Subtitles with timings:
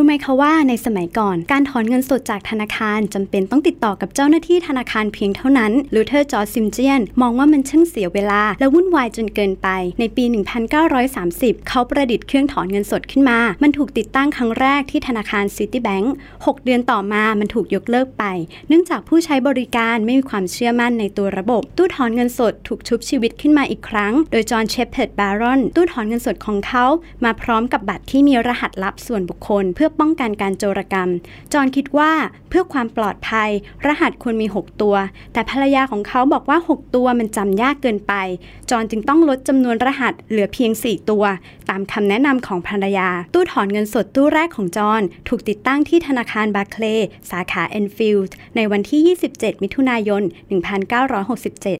[0.00, 9.68] รู้ไหมคะว่าในสมัยก่อน การถอนเงินสดจากธนาคารจำเป็นต้องติดต่อกับเจ้าหน้าที่ธนาคารเพียงเท่านั้นลูเทอร์จอร์ซิมเจียน มองว่ามันช่างเสียเวลา และวุ่นวายจนเกินไป
[10.00, 10.24] ในปี
[10.96, 18.24] 1930 เขาประดิษฐ์เครื่องถอนเงินสดขึ้นมา มันถูกติดตั้งครั้งแรกที่ธนาคารซิตี้แบงก์6เดือนต่อมามันถูกยกเลิกไป
[18.68, 26.84] เนื่องจากผู้ใช้บริการไม่มีความเชื่อมั่นในตัวระบบ ตู้ถอนเงินสดถูกชุบชีวิตขึ้นมาอีกครั้ง โดยจอห์นเชฟเพิร์ดบารอนตู้ถอนเงินสดของเขา
[27.24, 31.08] มาพร้อมกับบัตรที่มีรหัสลับส่วนบุคคล เพื่ออป้องกันการโจรกรรม
[31.52, 32.12] จอห์นคิดว่า
[32.48, 33.50] เพื่อความปลอดภัย
[33.86, 34.96] รหัสควรมี 6 ตัว
[35.32, 38.14] แต่ภรรยาของเขาบอกว่า 6 ตัวมันจำยากเกินไป
[38.70, 41.24] จอห์นจึงต้องลดจำนวนรหัสเหลือเพียง 4 ตัว
[41.70, 50.22] ตามคำแนะนำของภรรยา ตู้ถอนเงินสดตู้แรกของจอห์นถูกติดตั้งที่ธนาคารบาร์เคลย์สาขาแอนฟิลด์ในวันที่ 27 มิถุนายน
[50.98, 51.76] 1967